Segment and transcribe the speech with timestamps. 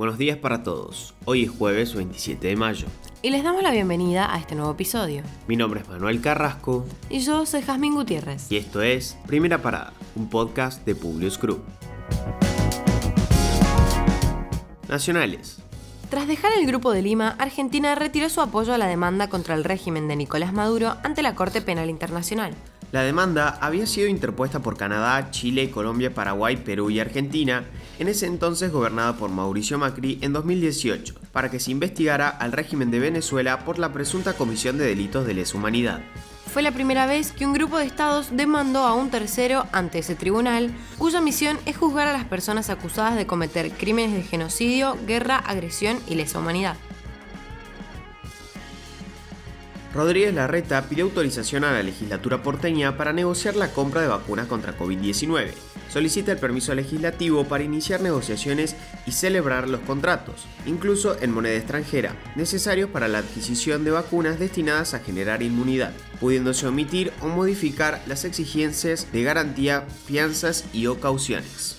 [0.00, 1.12] Buenos días para todos.
[1.26, 2.86] Hoy es jueves 27 de mayo.
[3.20, 5.22] Y les damos la bienvenida a este nuevo episodio.
[5.46, 6.86] Mi nombre es Manuel Carrasco.
[7.10, 8.50] Y yo soy Jazmín Gutiérrez.
[8.50, 11.62] Y esto es Primera Parada, un podcast de Publius Group.
[14.88, 15.58] Nacionales.
[16.08, 19.64] Tras dejar el Grupo de Lima, Argentina retiró su apoyo a la demanda contra el
[19.64, 22.54] régimen de Nicolás Maduro ante la Corte Penal Internacional.
[22.92, 27.64] La demanda había sido interpuesta por Canadá, Chile, Colombia, Paraguay, Perú y Argentina,
[28.00, 32.90] en ese entonces gobernada por Mauricio Macri en 2018, para que se investigara al régimen
[32.90, 36.00] de Venezuela por la presunta comisión de delitos de lesa humanidad.
[36.52, 40.16] Fue la primera vez que un grupo de estados demandó a un tercero ante ese
[40.16, 45.36] tribunal, cuya misión es juzgar a las personas acusadas de cometer crímenes de genocidio, guerra,
[45.36, 46.76] agresión y lesa humanidad.
[49.92, 54.78] Rodríguez Larreta pidió autorización a la legislatura porteña para negociar la compra de vacunas contra
[54.78, 55.52] COVID-19.
[55.88, 62.14] Solicita el permiso legislativo para iniciar negociaciones y celebrar los contratos, incluso en moneda extranjera,
[62.36, 68.24] necesarios para la adquisición de vacunas destinadas a generar inmunidad, pudiéndose omitir o modificar las
[68.24, 71.76] exigencias de garantía, fianzas y o cauciones.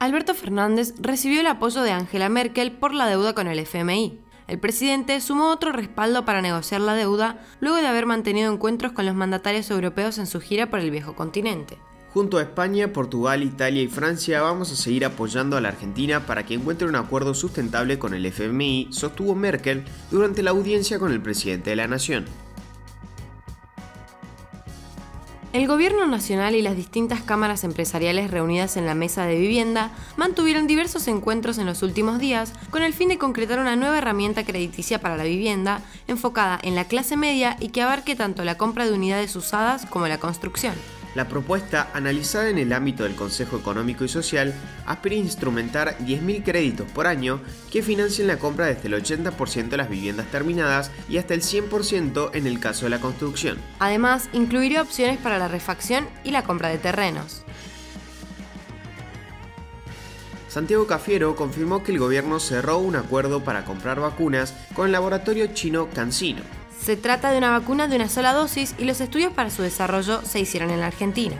[0.00, 4.23] Alberto Fernández recibió el apoyo de Angela Merkel por la deuda con el FMI.
[4.46, 9.06] El presidente sumó otro respaldo para negociar la deuda luego de haber mantenido encuentros con
[9.06, 11.78] los mandatarios europeos en su gira por el viejo continente.
[12.12, 16.46] Junto a España, Portugal, Italia y Francia vamos a seguir apoyando a la Argentina para
[16.46, 21.20] que encuentre un acuerdo sustentable con el FMI, sostuvo Merkel durante la audiencia con el
[21.20, 22.26] presidente de la Nación.
[25.54, 30.66] El Gobierno Nacional y las distintas cámaras empresariales reunidas en la mesa de vivienda mantuvieron
[30.66, 35.00] diversos encuentros en los últimos días con el fin de concretar una nueva herramienta crediticia
[35.00, 38.94] para la vivienda enfocada en la clase media y que abarque tanto la compra de
[38.94, 40.74] unidades usadas como la construcción.
[41.14, 44.52] La propuesta, analizada en el ámbito del Consejo Económico y Social,
[44.84, 49.76] aspira a instrumentar 10.000 créditos por año que financien la compra desde el 80% de
[49.76, 53.58] las viviendas terminadas y hasta el 100% en el caso de la construcción.
[53.78, 57.44] Además, incluiría opciones para la refacción y la compra de terrenos.
[60.48, 65.48] Santiago Cafiero confirmó que el gobierno cerró un acuerdo para comprar vacunas con el laboratorio
[65.48, 66.42] chino CanSino.
[66.84, 70.20] Se trata de una vacuna de una sola dosis y los estudios para su desarrollo
[70.20, 71.36] se hicieron en la Argentina.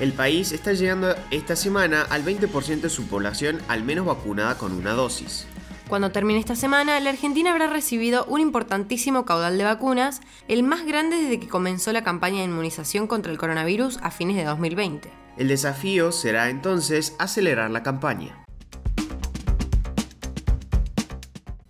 [0.00, 4.72] El país está llegando esta semana al 20% de su población al menos vacunada con
[4.72, 5.46] una dosis.
[5.90, 10.86] Cuando termine esta semana, la Argentina habrá recibido un importantísimo caudal de vacunas, el más
[10.86, 15.12] grande desde que comenzó la campaña de inmunización contra el coronavirus a fines de 2020.
[15.36, 18.42] El desafío será entonces acelerar la campaña.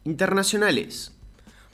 [0.04, 1.17] Internacionales.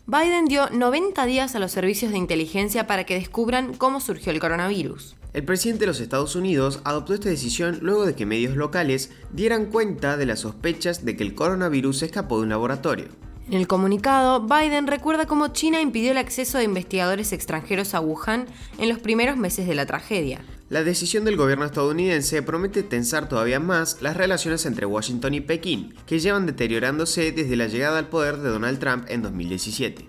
[0.07, 4.39] Biden dio 90 días a los servicios de inteligencia para que descubran cómo surgió el
[4.39, 5.17] coronavirus.
[5.33, 9.65] El presidente de los Estados Unidos adoptó esta decisión luego de que medios locales dieran
[9.65, 13.07] cuenta de las sospechas de que el coronavirus escapó de un laboratorio.
[13.49, 18.45] En el comunicado, Biden recuerda cómo China impidió el acceso de investigadores extranjeros a Wuhan
[18.77, 20.45] en los primeros meses de la tragedia.
[20.75, 25.95] La decisión del gobierno estadounidense promete tensar todavía más las relaciones entre Washington y Pekín,
[26.05, 30.09] que llevan deteriorándose desde la llegada al poder de Donald Trump en 2017.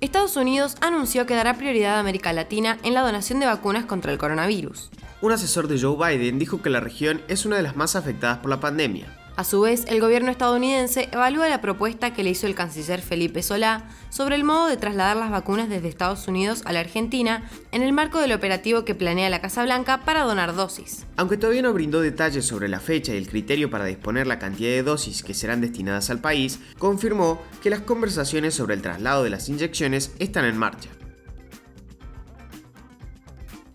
[0.00, 4.10] Estados Unidos anunció que dará prioridad a América Latina en la donación de vacunas contra
[4.10, 4.90] el coronavirus.
[5.20, 8.38] Un asesor de Joe Biden dijo que la región es una de las más afectadas
[8.38, 9.23] por la pandemia.
[9.36, 13.42] A su vez, el gobierno estadounidense evalúa la propuesta que le hizo el canciller Felipe
[13.42, 17.42] Solá sobre el modo de trasladar las vacunas desde Estados Unidos a la Argentina
[17.72, 21.04] en el marco del operativo que planea la Casa Blanca para donar dosis.
[21.16, 24.70] Aunque todavía no brindó detalles sobre la fecha y el criterio para disponer la cantidad
[24.70, 29.30] de dosis que serán destinadas al país, confirmó que las conversaciones sobre el traslado de
[29.30, 30.90] las inyecciones están en marcha.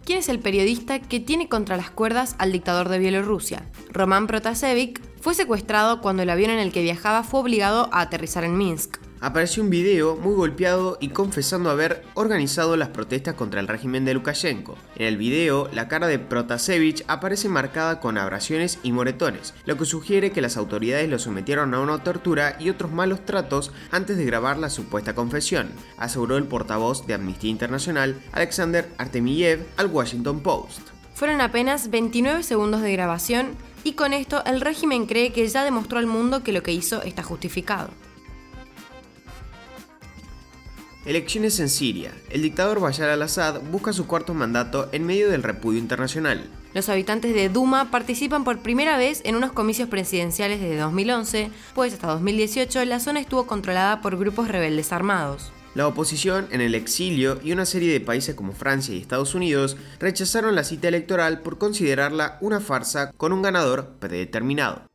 [0.06, 3.70] ¿Quién es el periodista que tiene contra las cuerdas al dictador de Bielorrusia?
[3.92, 8.44] Roman Protasevich fue secuestrado cuando el avión en el que viajaba fue obligado a aterrizar
[8.44, 8.98] en Minsk.
[9.22, 14.14] Apareció un video muy golpeado y confesando haber organizado las protestas contra el régimen de
[14.14, 14.78] Lukashenko.
[14.96, 19.84] En el video, la cara de Protasevich aparece marcada con abrasiones y moretones, lo que
[19.84, 24.24] sugiere que las autoridades lo sometieron a una tortura y otros malos tratos antes de
[24.24, 30.80] grabar la supuesta confesión, aseguró el portavoz de Amnistía Internacional, Alexander Artemiev, al Washington Post.
[31.14, 33.48] Fueron apenas 29 segundos de grabación
[33.84, 37.02] y con esto el régimen cree que ya demostró al mundo que lo que hizo
[37.04, 37.90] está justificado.
[41.06, 42.14] Elecciones en Siria.
[42.30, 46.50] El dictador Bashar al-Assad busca su cuarto mandato en medio del repudio internacional.
[46.74, 51.94] Los habitantes de Duma participan por primera vez en unos comicios presidenciales desde 2011, pues
[51.94, 55.52] hasta 2018 la zona estuvo controlada por grupos rebeldes armados.
[55.76, 59.78] La oposición en el exilio y una serie de países como Francia y Estados Unidos
[60.00, 64.88] rechazaron la cita electoral por considerarla una farsa con un ganador predeterminado.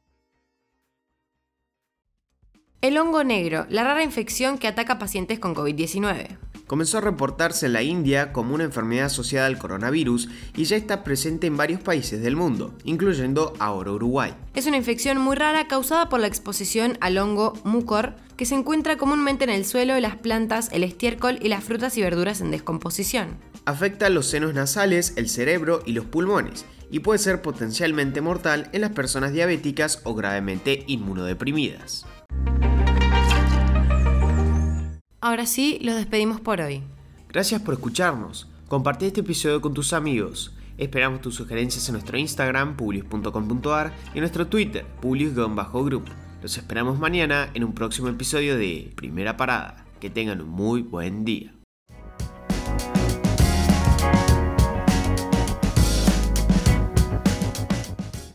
[2.80, 7.72] El hongo negro, la rara infección que ataca pacientes con COVID-19 comenzó a reportarse en
[7.72, 12.22] la India como una enfermedad asociada al coronavirus y ya está presente en varios países
[12.22, 14.34] del mundo, incluyendo ahora Uruguay.
[14.54, 18.96] Es una infección muy rara causada por la exposición al hongo mucor, que se encuentra
[18.96, 23.36] comúnmente en el suelo las plantas, el estiércol y las frutas y verduras en descomposición.
[23.66, 28.82] Afecta los senos nasales, el cerebro y los pulmones, y puede ser potencialmente mortal en
[28.82, 32.06] las personas diabéticas o gravemente inmunodeprimidas.
[35.24, 36.82] Ahora sí, los despedimos por hoy.
[37.30, 38.46] Gracias por escucharnos.
[38.68, 40.54] Compartí este episodio con tus amigos.
[40.76, 46.04] Esperamos tus sugerencias en nuestro Instagram, publius.com.ar y en nuestro Twitter, publius-group.
[46.42, 49.86] Los esperamos mañana en un próximo episodio de Primera Parada.
[49.98, 51.54] Que tengan un muy buen día.